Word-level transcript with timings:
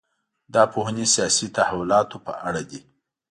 دا 0.53 0.63
پوهنې 0.73 1.05
سیاسي 1.13 1.47
تحولاتو 1.57 2.17
په 2.25 2.33
اړه 2.47 2.61
دي. 2.69 2.79